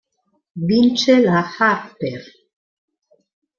[0.55, 2.23] Vince la Harper.